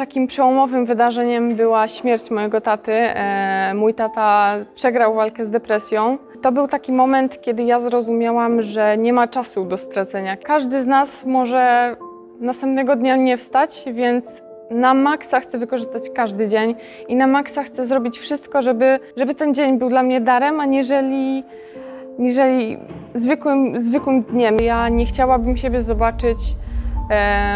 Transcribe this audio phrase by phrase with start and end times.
[0.00, 2.92] takim przełomowym wydarzeniem była śmierć mojego taty.
[2.92, 6.18] E, mój tata przegrał walkę z depresją.
[6.42, 10.36] To był taki moment, kiedy ja zrozumiałam, że nie ma czasu do stracenia.
[10.36, 11.96] Każdy z nas może
[12.40, 16.74] następnego dnia nie wstać, więc na maksa chcę wykorzystać każdy dzień
[17.08, 21.44] i na maksa chcę zrobić wszystko, żeby, żeby ten dzień był dla mnie darem, aniżeli,
[22.18, 22.78] aniżeli
[23.14, 24.56] zwykłym, zwykłym dniem.
[24.62, 26.38] Ja nie chciałabym siebie zobaczyć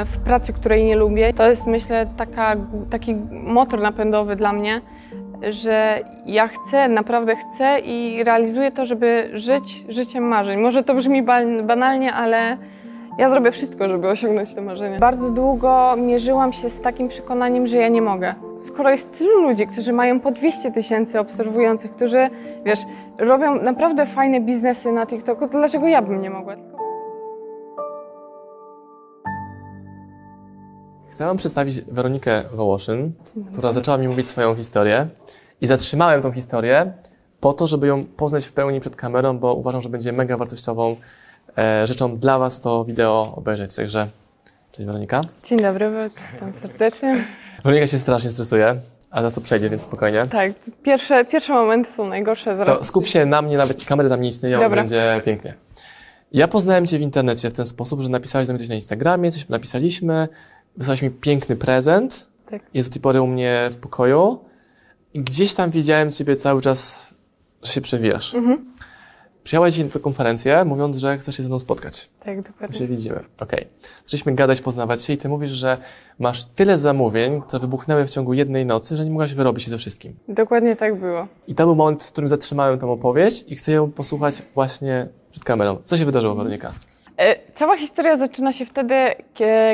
[0.06, 1.32] w pracy, której nie lubię.
[1.32, 2.56] To jest myślę taka,
[2.90, 4.80] taki motor napędowy dla mnie,
[5.48, 10.60] że ja chcę, naprawdę chcę i realizuję to, żeby żyć życiem marzeń.
[10.60, 11.22] Może to brzmi
[11.62, 12.56] banalnie, ale
[13.18, 14.98] ja zrobię wszystko, żeby osiągnąć te marzenia.
[14.98, 18.34] Bardzo długo mierzyłam się z takim przekonaniem, że ja nie mogę.
[18.58, 22.30] Skoro jest tylu ludzi, którzy mają po 200 tysięcy obserwujących, którzy,
[22.64, 22.80] wiesz,
[23.18, 26.54] robią naprawdę fajne biznesy na TikToku, to dlaczego ja bym nie mogła?
[31.14, 33.12] Chcę Wam przedstawić Weronikę Wołoszyn,
[33.52, 35.08] która zaczęła mi mówić swoją historię
[35.60, 36.92] i zatrzymałem tą historię
[37.40, 40.96] po to, żeby ją poznać w pełni przed kamerą, bo uważam, że będzie mega wartościową
[41.58, 43.76] e, rzeczą dla Was to wideo obejrzeć.
[43.76, 44.08] Także
[44.72, 45.20] cześć Weronika.
[45.48, 47.24] Dzień dobry, witam serdecznie.
[47.64, 48.80] Weronika się strasznie stresuje, ale
[49.22, 50.26] zaraz to przejdzie, więc spokojnie.
[50.26, 52.56] Tak, pierwsze, pierwsze momenty są najgorsze.
[52.56, 52.78] Zaraz.
[52.78, 54.82] To skup się na mnie, nawet kamery tam nie istnieją, Dobra.
[54.82, 55.54] będzie pięknie.
[56.32, 59.32] Ja poznałem Cię w internecie w ten sposób, że napisałeś do mnie coś na Instagramie,
[59.32, 60.28] coś napisaliśmy,
[60.76, 62.26] wysłałeś mi piękny prezent.
[62.50, 62.62] Tak.
[62.74, 64.38] Jest do tej pory u mnie w pokoju.
[65.14, 67.10] I gdzieś tam widziałem Ciebie cały czas,
[67.62, 68.34] że się przewijasz.
[68.34, 68.74] Mhm.
[69.44, 72.10] Dzisiaj na tę konferencję, mówiąc, że chcesz się ze mną spotkać.
[72.20, 72.78] Tak, dokładnie.
[72.78, 73.16] się widzimy.
[73.16, 73.60] Okej.
[73.60, 73.66] Okay.
[74.04, 75.78] Zaczęliśmy gadać, poznawać się i ty mówisz, że
[76.18, 79.78] masz tyle zamówień, które wybuchnęły w ciągu jednej nocy, że nie mogłaś wyrobić się ze
[79.78, 80.16] wszystkim.
[80.28, 81.26] Dokładnie tak było.
[81.48, 85.44] I to był moment, w którym zatrzymałem tę opowieść i chcę ją posłuchać właśnie przed
[85.44, 85.78] kamerą.
[85.84, 86.72] Co się wydarzyło, Weronika?
[87.18, 88.94] E, cała historia zaczyna się wtedy,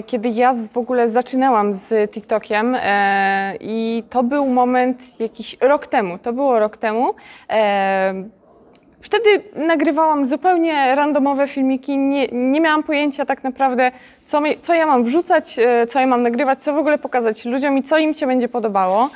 [0.07, 6.19] kiedy ja w ogóle zaczynałam z TikTokiem e, i to był moment jakiś rok temu.
[6.19, 7.15] To było rok temu.
[7.51, 8.15] E,
[9.01, 13.93] wtedy nagrywałam zupełnie randomowe filmiki, nie, nie miałam pojęcia tak naprawdę,
[14.25, 15.57] co, mi, co ja mam wrzucać,
[15.89, 19.11] co ja mam nagrywać, co w ogóle pokazać ludziom i co im się będzie podobało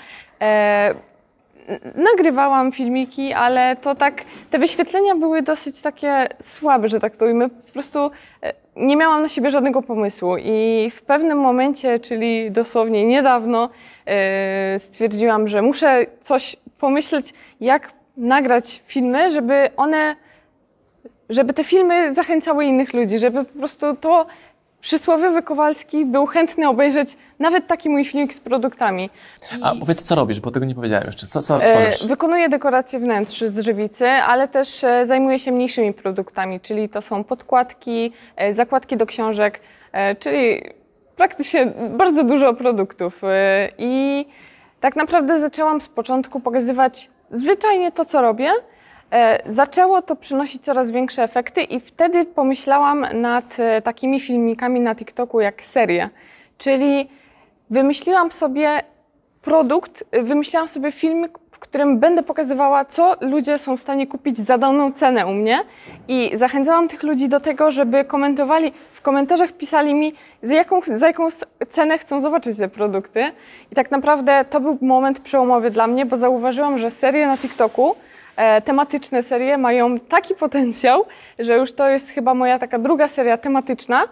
[1.94, 7.48] nagrywałam filmiki, ale to tak, te wyświetlenia były dosyć takie słabe, że tak to ujmę.
[7.48, 8.10] Po prostu
[8.42, 13.68] e, nie miałam na siebie żadnego pomysłu i w pewnym momencie, czyli dosłownie niedawno,
[14.06, 20.16] e, stwierdziłam, że muszę coś pomyśleć, jak nagrać filmy, żeby one,
[21.30, 24.26] żeby te filmy zachęcały innych ludzi, żeby po prostu to
[24.84, 29.10] przysłowiowy Kowalski był chętny obejrzeć nawet taki mój filmik z produktami.
[29.62, 31.26] A powiedz, co robisz, bo tego nie powiedziałem jeszcze.
[31.26, 32.08] Co, co e, tworzysz?
[32.08, 37.24] Wykonuję dekoracje wnętrz z żywicy, ale też e, zajmuję się mniejszymi produktami, czyli to są
[37.24, 39.60] podkładki, e, zakładki do książek,
[40.18, 40.62] czyli
[41.16, 43.22] praktycznie bardzo dużo produktów.
[43.78, 44.26] I
[44.80, 48.50] tak naprawdę zaczęłam z początku pokazywać zwyczajnie to, co robię,
[49.46, 55.40] zaczęło to przynosić coraz większe efekty i wtedy pomyślałam nad e, takimi filmikami na TikToku
[55.40, 56.08] jak serie.
[56.58, 57.08] Czyli
[57.70, 58.80] wymyśliłam sobie
[59.42, 64.58] produkt, wymyśliłam sobie filmik, w którym będę pokazywała, co ludzie są w stanie kupić za
[64.58, 65.60] daną cenę u mnie
[66.08, 71.06] i zachęcałam tych ludzi do tego, żeby komentowali, w komentarzach pisali mi, za jaką, za
[71.06, 71.28] jaką
[71.68, 73.24] cenę chcą zobaczyć te produkty.
[73.72, 77.94] I tak naprawdę to był moment przełomowy dla mnie, bo zauważyłam, że serie na TikToku
[77.94, 78.13] E,
[78.64, 81.04] tematyczne serie mają taki potencjał,
[81.38, 84.04] że już to jest chyba moja taka druga seria tematyczna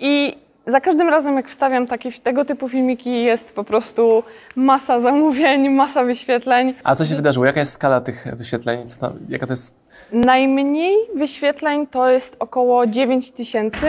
[0.00, 4.22] i za każdym razem, jak wstawiam takie, tego typu filmiki, jest po prostu
[4.56, 6.74] masa zamówień, masa wyświetleń.
[6.84, 7.46] A co się wydarzyło?
[7.46, 8.88] Jaka jest skala tych wyświetleń?
[8.88, 9.86] Co tam, jaka to jest?
[10.12, 13.86] Najmniej wyświetleń to jest około 9 tysięcy.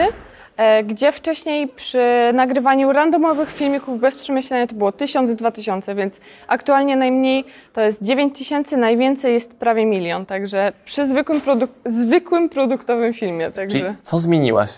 [0.58, 2.00] E, gdzie wcześniej przy
[2.34, 9.34] nagrywaniu randomowych filmików bez przemyślenia to było 1000-2000, więc aktualnie najmniej to jest 9000, najwięcej
[9.34, 13.50] jest prawie milion, także przy zwykłym, produk zwykłym produktowym filmie.
[13.50, 13.78] Także...
[13.78, 14.70] Czyli co zmieniłaś?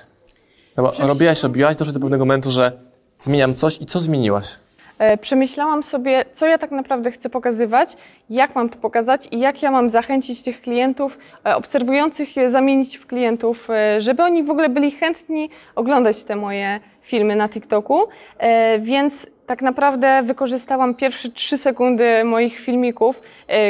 [0.76, 2.72] No bo robiłaś, robiłaś, doszło do pewnego momentu, że
[3.20, 4.56] zmieniam coś i co zmieniłaś?
[5.00, 7.96] E, przemyślałam sobie, co ja tak naprawdę chcę pokazywać,
[8.30, 12.96] jak mam to pokazać i jak ja mam zachęcić tych klientów, e, obserwujących je, zamienić
[12.96, 18.08] w klientów, e, żeby oni w ogóle byli chętni oglądać te moje filmy na TikToku.
[18.78, 23.22] Więc tak naprawdę wykorzystałam pierwsze trzy sekundy moich filmików,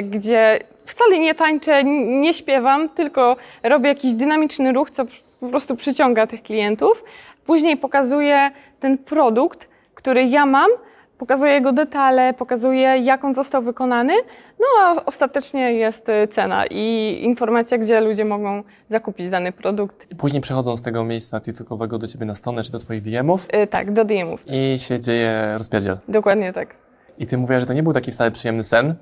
[0.03, 5.05] gdzie wcale nie tańczę, nie śpiewam, tylko robię jakiś dynamiczny ruch, co
[5.41, 7.05] po prostu przyciąga tych klientów.
[7.47, 8.51] Później pokazuję
[8.81, 10.71] ten produkt, który ja mam,
[11.21, 14.13] pokazuję jego detale, pokazuję jak on został wykonany,
[14.61, 20.07] no a ostatecznie jest y, cena i informacja, gdzie ludzie mogą zakupić dany produkt.
[20.19, 23.49] Później przechodzą z tego miejsca TikTokowego do ciebie na stronę czy do twoich DM-ów?
[23.53, 24.45] Yy, tak, do DM-ów.
[24.47, 25.99] I się dzieje rozpierdziel.
[26.09, 26.75] Dokładnie tak.
[27.19, 28.95] I ty mówiłaś, że to nie był taki wcale przyjemny sen?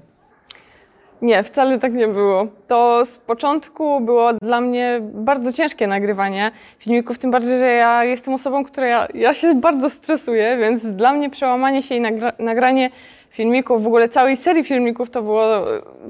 [1.22, 2.46] Nie, wcale tak nie było.
[2.68, 8.34] To z początku było dla mnie bardzo ciężkie nagrywanie filmików, tym bardziej, że ja jestem
[8.34, 12.90] osobą, która ja, ja się bardzo stresuję, więc dla mnie przełamanie się i nagra, nagranie
[13.30, 15.44] filmików, w ogóle całej serii filmików to było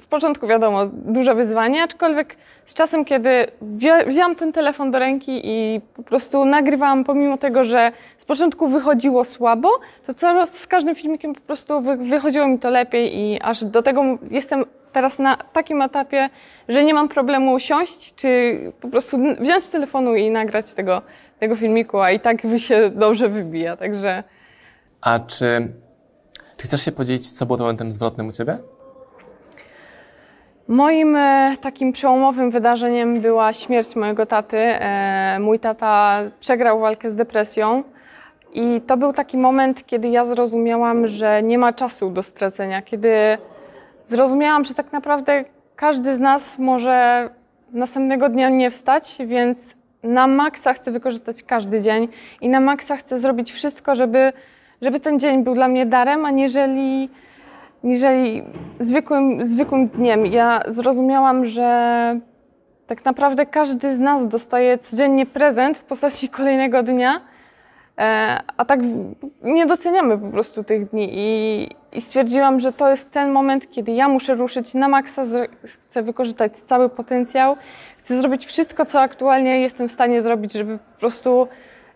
[0.00, 3.46] z początku wiadomo duże wyzwanie, aczkolwiek z czasem, kiedy
[4.06, 9.24] wzięłam ten telefon do ręki i po prostu nagrywałam, pomimo tego, że z początku wychodziło
[9.24, 9.70] słabo,
[10.06, 14.02] to coraz z każdym filmikiem po prostu wychodziło mi to lepiej i aż do tego
[14.30, 16.28] jestem teraz na takim etapie,
[16.68, 21.02] że nie mam problemu usiąść, czy po prostu wziąć telefonu i nagrać tego,
[21.38, 24.24] tego filmiku, a i tak wy się dobrze wybija, także...
[25.00, 25.72] A czy,
[26.56, 28.58] czy chcesz się podzielić, co było momentem zwrotnym u Ciebie?
[30.68, 34.56] Moim e, takim przełomowym wydarzeniem była śmierć mojego taty.
[34.56, 37.82] E, mój tata przegrał walkę z depresją
[38.52, 43.38] i to był taki moment, kiedy ja zrozumiałam, że nie ma czasu do stracenia, kiedy
[44.08, 45.44] zrozumiałam, że tak naprawdę
[45.76, 47.30] każdy z nas może
[47.72, 52.08] następnego dnia nie wstać, więc na maksa chcę wykorzystać każdy dzień
[52.40, 54.32] i na maksa chcę zrobić wszystko, żeby,
[54.82, 57.08] żeby ten dzień był dla mnie darem, a niżeli,
[58.80, 60.26] zwykłym, zwykłym dniem.
[60.26, 62.20] Ja zrozumiałam, że
[62.86, 67.20] tak naprawdę każdy z nas dostaje codziennie prezent w postaci kolejnego dnia
[68.56, 68.80] a tak
[69.42, 73.92] nie doceniamy po prostu tych dni i, i, stwierdziłam, że to jest ten moment, kiedy
[73.92, 75.24] ja muszę ruszyć na maksa,
[75.64, 77.56] chcę wykorzystać cały potencjał,
[77.98, 81.48] chcę zrobić wszystko, co aktualnie jestem w stanie zrobić, żeby po prostu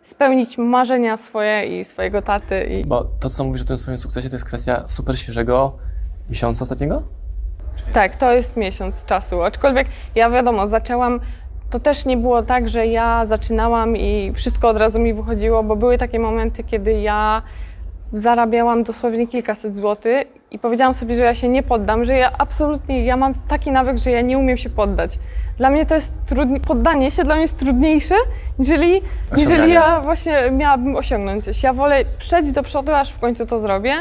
[0.02, 2.64] spełnić marzenia swoje i swojego taty.
[2.64, 2.84] I...
[2.84, 5.72] Bo to, co mówisz o tym swoim sukcesie, to jest kwestia super świeżego
[6.30, 7.02] miesiąca ostatniego?
[7.92, 9.42] Tak, to jest miesiąc czasu.
[9.42, 11.20] Aczkolwiek ja wiadomo, zaczęłam
[11.72, 15.76] to też nie było tak, że ja zaczynałam i wszystko od razu mi wychodziło, bo
[15.76, 17.42] były takie momenty, kiedy ja
[18.12, 23.04] zarabiałam dosłownie kilkaset złotych i powiedziałam sobie, że ja się nie poddam, że ja absolutnie,
[23.04, 25.18] ja mam taki nawyk, że ja nie umiem się poddać.
[25.58, 28.14] Dla mnie to jest trudne, poddanie się dla mnie jest trudniejsze,
[28.58, 29.02] niżeli,
[29.36, 31.62] niżeli ja właśnie miałabym osiągnąć coś.
[31.62, 33.94] Ja wolę przejść do przodu, aż w końcu to zrobię.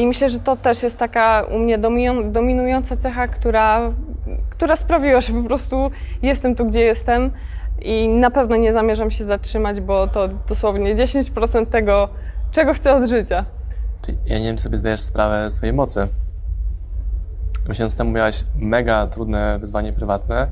[0.00, 1.78] I myślę, że to też jest taka u mnie
[2.24, 3.92] dominująca cecha, która,
[4.50, 5.90] która sprawiła, że po prostu
[6.22, 7.30] jestem tu, gdzie jestem
[7.82, 12.08] i na pewno nie zamierzam się zatrzymać, bo to dosłownie 10% tego,
[12.50, 13.44] czego chcę od życia.
[14.06, 16.08] Czyli ja nie wiem, czy sobie zdajesz sprawę swojej mocy.
[17.68, 20.46] Miesiąc temu miałaś mega trudne wyzwanie prywatne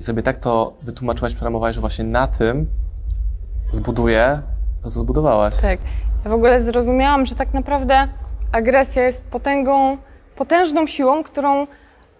[0.00, 2.66] i sobie tak to wytłumaczyłaś, przeramowałeś, że właśnie na tym
[3.70, 4.42] zbuduję
[4.82, 5.56] to, co zbudowałaś.
[5.60, 5.78] Tak.
[6.24, 8.08] Ja w ogóle zrozumiałam, że tak naprawdę
[8.52, 9.96] agresja jest potęgą,
[10.36, 11.66] potężną siłą, którą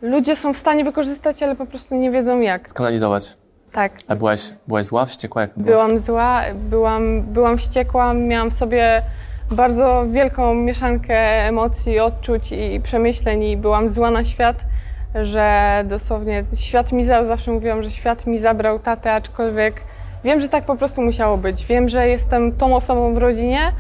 [0.03, 2.71] ludzie są w stanie wykorzystać, ale po prostu nie wiedzą jak.
[2.71, 3.37] Skanalizować.
[3.73, 3.93] Tak.
[4.09, 5.43] A byłaś, byłaś zła, wściekła?
[5.43, 6.03] Jak byłam byłaś?
[6.03, 9.03] zła, byłam, byłam wściekła, miałam w sobie
[9.51, 11.19] bardzo wielką mieszankę
[11.49, 14.57] emocji, odczuć i przemyśleń i byłam zła na świat,
[15.23, 19.81] że dosłownie świat mi zabrał, zawsze mówiłam, że świat mi zabrał tatę, aczkolwiek
[20.25, 21.67] wiem, że tak po prostu musiało być.
[21.67, 23.73] Wiem, że jestem tą osobą w rodzinie,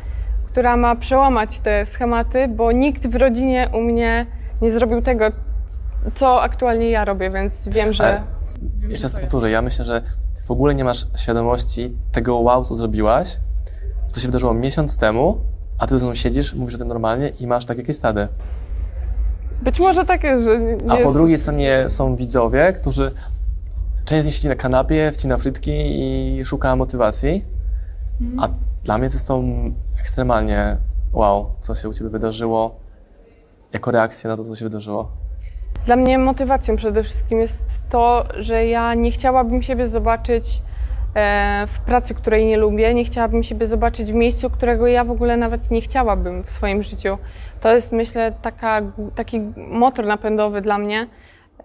[0.46, 4.26] która ma przełamać te schematy, bo nikt w rodzinie u mnie
[4.62, 5.24] nie zrobił tego,
[6.14, 8.04] co aktualnie ja robię, więc wiem, że.
[8.04, 8.22] Ale
[8.88, 10.02] jeszcze raz powtórzę, ja myślę, że
[10.44, 13.38] w ogóle nie masz świadomości tego wow, co zrobiłaś.
[14.12, 15.40] To się wydarzyło miesiąc temu,
[15.78, 18.28] a ty ze mną siedzisz, mówisz o tym normalnie i masz tak jakieś stady.
[19.62, 20.60] Być może tak jest, że.
[20.60, 23.10] Nie a po drugiej stronie są widzowie, którzy.
[24.04, 27.44] Część z nich siedzi na kanapie, wcina frytki i szuka motywacji.
[28.38, 28.48] A
[28.84, 29.42] dla mnie to jest to
[30.00, 30.76] ekstremalnie
[31.12, 32.80] wow, co się u Ciebie wydarzyło,
[33.72, 35.23] jako reakcja na to, co się wydarzyło.
[35.86, 40.44] Dla mnie motywacją przede wszystkim jest to, że ja nie chciałabym siebie zobaczyć
[41.14, 45.10] e, w pracy, której nie lubię, nie chciałabym siebie zobaczyć w miejscu, którego ja w
[45.10, 47.18] ogóle nawet nie chciałabym w swoim życiu.
[47.60, 48.82] To jest, myślę, taka,
[49.14, 51.06] taki motor napędowy dla mnie,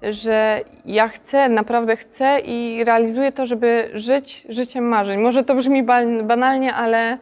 [0.01, 5.21] że ja chcę, naprawdę chcę i realizuję to, żeby żyć życiem marzeń.
[5.21, 5.83] Może to brzmi
[6.23, 7.17] banalnie, ale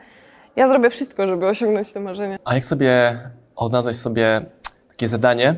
[0.56, 2.38] ja zrobię wszystko, żeby osiągnąć te marzenia.
[2.46, 3.20] A jak sobie
[3.56, 4.42] odnalazłeś sobie
[4.90, 5.56] takie zadanie,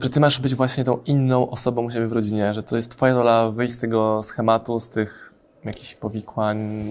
[0.00, 2.90] że ty masz być właśnie tą inną osobą u siebie w rodzinie, że to jest
[2.90, 5.32] twoja rola wyjść z tego schematu, z tych
[5.64, 6.84] jakichś powikłań,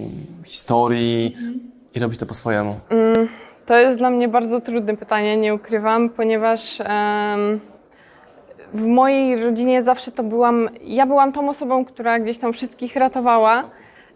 [0.44, 1.60] historii mm.
[1.96, 2.80] i robić to po swojemu?
[2.90, 3.28] Mm,
[3.66, 6.80] to jest dla mnie bardzo trudne pytanie, nie ukrywam, ponieważ...
[6.80, 7.60] Um,
[8.74, 13.64] w mojej rodzinie zawsze to byłam, ja byłam tą osobą, która gdzieś tam wszystkich ratowała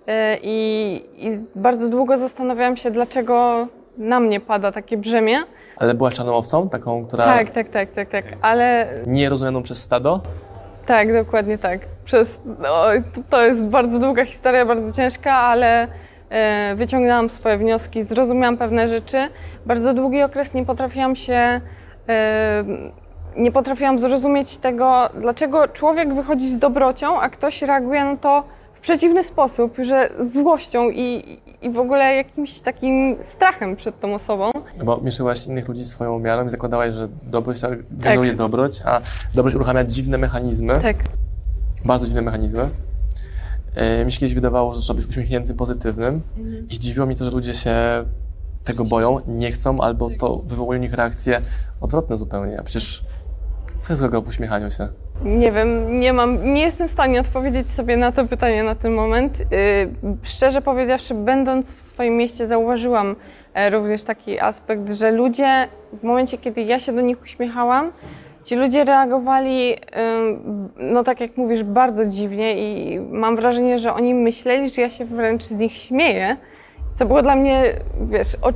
[0.07, 3.67] e, i, i bardzo długo zastanawiałam się, dlaczego,
[3.97, 5.39] na mnie pada takie brzemię.
[5.79, 7.25] Ale byłaś czarnołowcą, taką, która...
[7.25, 8.87] Tak, tak, tak, tak, tak, ale...
[9.07, 10.21] Nie rozumianą przez stado?
[10.85, 11.79] Tak, dokładnie tak.
[12.05, 12.85] Przez, no,
[13.29, 15.87] to jest bardzo długa historia, bardzo ciężka, ale
[16.29, 19.17] e, wyciągnęłam swoje wnioski, zrozumiałam pewne rzeczy.
[19.65, 21.61] Bardzo długi okres nie potrafiłam się...
[22.09, 22.63] E,
[23.37, 28.43] nie potrafiłam zrozumieć tego, dlaczego człowiek wychodzi z dobrocią, a ktoś reaguje na to
[28.73, 34.51] w przeciwny sposób, że złością i, i w ogóle jakimś takim strachem przed tą osobą.
[34.77, 38.37] No bo mieszyłaś innych ludzi swoją miarą i zakładałaś, że dobroć tak generuje tak.
[38.37, 39.01] dobroć, a
[39.35, 40.79] dobroć uruchamia dziwne mechanizmy.
[40.81, 40.97] Tak.
[41.85, 42.69] Bardzo dziwne mechanizmy.
[43.75, 46.67] E, mi się kiedyś wydawało, że trzeba być uśmiechniętym, pozytywnym mhm.
[46.69, 47.75] i zdziwiło mi to, że ludzie się
[48.63, 51.41] tego boją, nie chcą, albo to wywołuje u nich reakcje
[51.81, 52.59] odwrotne zupełnie.
[52.59, 53.03] A przecież
[53.81, 54.87] co jest złego w uśmiechaniu się?
[55.25, 58.93] Nie wiem, nie mam, nie jestem w stanie odpowiedzieć sobie na to pytanie na ten
[58.93, 59.39] moment.
[59.39, 59.47] Yy,
[60.23, 63.15] szczerze powiedziawszy, będąc w swoim mieście, zauważyłam
[63.53, 67.91] e, również taki aspekt, że ludzie w momencie, kiedy ja się do nich uśmiechałam,
[68.43, 69.75] ci ludzie reagowali,
[70.77, 75.05] no tak jak mówisz, bardzo dziwnie i mam wrażenie, że oni myśleli, że ja się
[75.05, 76.37] wręcz z nich śmieję,
[76.99, 77.63] co było dla mnie,
[78.09, 78.53] wiesz, o,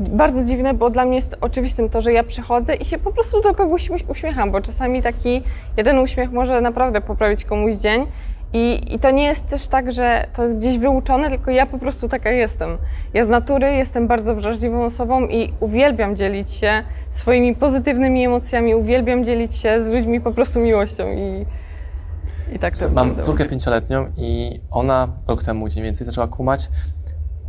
[0.00, 3.40] bardzo dziwne, bo dla mnie jest oczywistym to, że ja przychodzę i się po prostu
[3.42, 5.42] do kogoś uśmiecham, bo czasami taki
[5.76, 8.06] jeden uśmiech może naprawdę poprawić komuś dzień.
[8.52, 11.78] I, I to nie jest też tak, że to jest gdzieś wyuczone, tylko ja po
[11.78, 12.78] prostu taka jestem.
[13.14, 19.24] Ja z natury jestem bardzo wrażliwą osobą i uwielbiam dzielić się swoimi pozytywnymi emocjami, uwielbiam
[19.24, 21.46] dzielić się z ludźmi po prostu miłością i,
[22.54, 26.68] i tak to Mam córkę pięcioletnią i ona rok temu mniej więcej zaczęła kumać,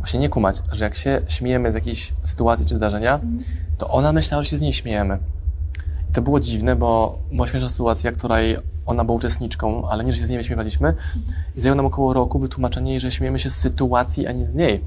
[0.04, 3.20] właśnie nie kumać, że jak się śmiejemy z jakiejś sytuacji czy zdarzenia,
[3.78, 5.18] to ona myślała, że się z niej śmiejemy.
[6.10, 8.56] I to było dziwne, bo była śmieszna sytuacja, której
[8.86, 10.94] ona była uczestniczką, ale nie, że się z niej śmiewaliśmy.
[11.56, 14.54] I zajęło nam około roku wytłumaczenie jej, że śmiejemy się z sytuacji, a nie z
[14.54, 14.80] niej.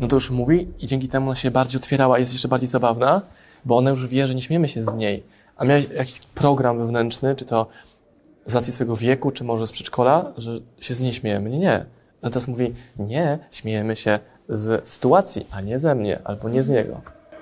[0.00, 3.22] No to już mówi i dzięki temu ona się bardziej otwierała, jest jeszcze bardziej zabawna,
[3.64, 5.22] bo ona już wie, że nie śmiejemy się z niej.
[5.56, 7.66] A miałeś jakiś program wewnętrzny, czy to
[8.46, 11.50] z racji swojego wieku, czy może z przedszkola, że się z niej śmiejemy.
[11.50, 11.97] Nie, nie.
[12.22, 17.00] Natomiast mówi, nie, śmiejemy się z sytuacji, a nie ze mnie, albo nie z niego.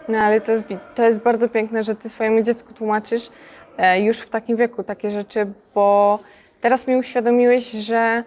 [0.08, 0.64] No ale to jest,
[0.94, 3.30] to jest bardzo piękne, że ty swojemu dziecku tłumaczysz
[3.78, 6.18] e, już w takim wieku takie rzeczy, bo
[6.60, 8.24] teraz mi uświadomiłeś, że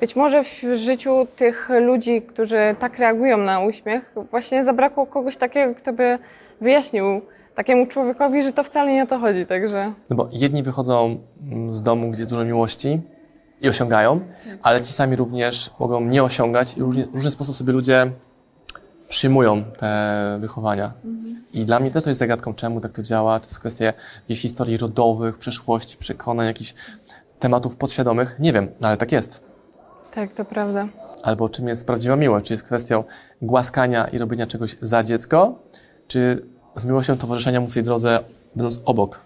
[0.00, 5.74] być może w życiu tych ludzi, którzy tak reagują na uśmiech, właśnie zabrakło kogoś takiego,
[5.74, 6.18] kto by
[6.60, 7.20] wyjaśnił
[7.54, 9.92] takiemu człowiekowi, że to wcale nie o to chodzi, także...
[10.10, 11.18] No bo jedni wychodzą
[11.68, 13.00] z domu, gdzie dużo miłości,
[13.60, 14.20] i osiągają,
[14.62, 18.12] ale ci sami również mogą nie osiągać i w różny sposób sobie ludzie
[19.08, 20.92] przyjmują te wychowania.
[21.04, 21.44] Mhm.
[21.52, 23.84] I dla mnie też to jest zagadką, czemu tak to działa, czy to jest kwestia
[23.84, 26.74] jakichś historii rodowych, przeszłości, przekonań, jakichś
[27.38, 28.36] tematów podświadomych.
[28.38, 29.40] Nie wiem, no ale tak jest.
[30.14, 30.88] Tak, to prawda.
[31.22, 33.04] Albo czym jest prawdziwa miłość, czy jest kwestią
[33.42, 35.58] głaskania i robienia czegoś za dziecko,
[36.06, 38.20] czy z miłością towarzyszenia mu w tej drodze,
[38.54, 39.20] będąc obok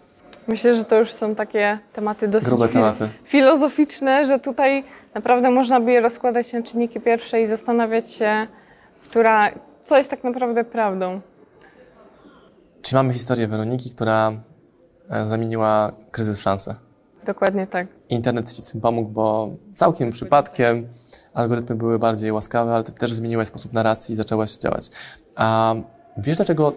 [0.48, 3.08] Myślę, że to już są takie tematy dosyć Grube tematy.
[3.24, 4.84] filozoficzne, że tutaj
[5.14, 8.46] naprawdę można by je rozkładać na czynniki pierwsze i zastanawiać się,
[9.10, 9.50] która,
[9.82, 11.20] co jest tak naprawdę prawdą.
[12.82, 14.32] Czy mamy historię Weroniki, która
[15.10, 16.74] e, zamieniła kryzys w szansę?
[17.26, 17.86] Dokładnie tak.
[18.08, 20.88] Internet Ci w tym pomógł, bo całkiem przypadkiem
[21.34, 24.90] algorytmy były bardziej łaskawe, ale Ty też zmieniłaś sposób narracji i zaczęłaś działać.
[25.36, 25.74] A
[26.16, 26.72] wiesz, dlaczego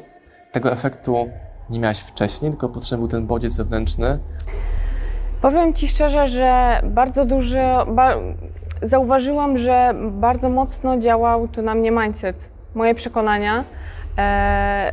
[0.52, 1.30] tego efektu
[1.70, 4.20] nie miałaś wcześniej, tylko potrzebny był ten bodziec zewnętrzny?
[5.42, 8.14] Powiem Ci szczerze, że bardzo duży, ba,
[8.82, 13.64] zauważyłam, że bardzo mocno działał tu na mnie mindset, moje przekonania.
[14.18, 14.92] E,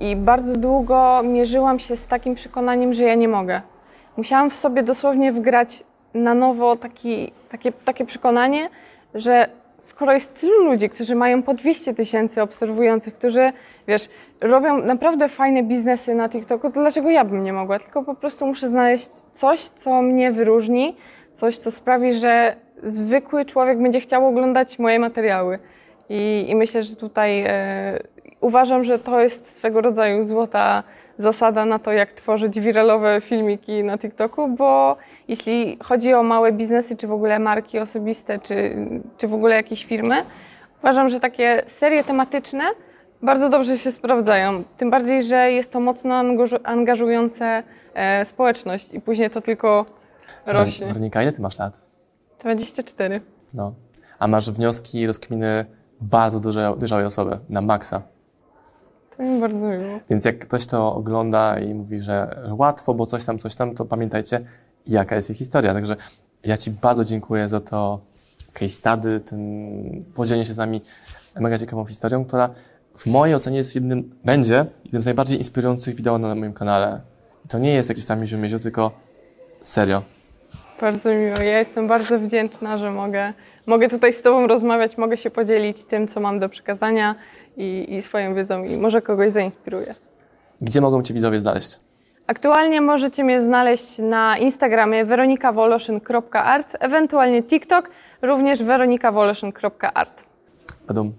[0.00, 3.62] I bardzo długo mierzyłam się z takim przekonaniem, że ja nie mogę.
[4.16, 5.84] Musiałam w sobie dosłownie wgrać
[6.14, 8.68] na nowo taki, takie, takie przekonanie,
[9.14, 13.52] że skoro jest tylu ludzi, którzy mają po 200 tysięcy obserwujących, którzy,
[13.88, 14.08] wiesz,
[14.40, 17.78] robią naprawdę fajne biznesy na TikToku, to dlaczego ja bym nie mogła?
[17.78, 20.96] Tylko po prostu muszę znaleźć coś, co mnie wyróżni,
[21.32, 25.58] coś, co sprawi, że zwykły człowiek będzie chciał oglądać moje materiały.
[26.08, 27.98] I, i myślę, że tutaj e,
[28.40, 30.82] uważam, że to jest swego rodzaju złota
[31.18, 34.96] zasada na to, jak tworzyć wiralowe filmiki na TikToku, bo
[35.28, 38.76] jeśli chodzi o małe biznesy, czy w ogóle marki osobiste, czy,
[39.18, 40.16] czy w ogóle jakieś firmy,
[40.78, 42.64] uważam, że takie serie tematyczne
[43.22, 44.64] bardzo dobrze się sprawdzają.
[44.76, 46.14] Tym bardziej, że jest to mocno
[46.64, 47.62] angażujące
[47.94, 49.84] e, społeczność i później to tylko
[50.46, 50.86] rośnie.
[50.86, 51.80] Weronika, ile ty masz lat?
[52.40, 53.20] 24.
[53.54, 53.74] No.
[54.18, 55.64] A masz wnioski, rozkminy
[56.00, 58.02] bardzo duże, dojrzałej osoby, na maksa.
[59.18, 60.00] Mi bardzo miło.
[60.10, 63.84] Więc jak ktoś to ogląda i mówi, że łatwo, bo coś tam, coś tam, to
[63.84, 64.40] pamiętajcie,
[64.86, 65.74] jaka jest ich historia.
[65.74, 65.96] Także
[66.44, 68.00] ja Ci bardzo dziękuję za to
[68.52, 70.80] case study, ten podzielenie się z nami
[71.40, 72.50] mega ciekawą historią, która
[72.96, 77.00] w mojej ocenie jest jednym, będzie jednym z najbardziej inspirujących wideo na moim kanale.
[77.44, 78.90] I to nie jest jakiś tam miziu tylko
[79.62, 80.02] serio.
[80.80, 81.38] Bardzo miło.
[81.38, 83.32] Ja jestem bardzo wdzięczna, że mogę,
[83.66, 87.14] mogę tutaj z Tobą rozmawiać, mogę się podzielić tym, co mam do przekazania
[87.58, 89.94] i, i swoją wiedzą i może kogoś zainspiruję.
[90.60, 91.76] Gdzie mogą Cię widzowie znaleźć?
[92.26, 97.90] Aktualnie możecie mnie znaleźć na Instagramie weronikawoloszyn.art, ewentualnie TikTok,
[98.22, 100.24] również weronikawoloszyn.art.
[100.86, 101.12] Badum.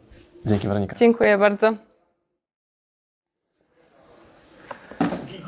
[0.45, 0.95] Dzięki Weronika.
[0.95, 1.73] Dziękuję bardzo.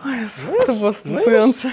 [0.05, 1.71] O Jezu, to było stresujące.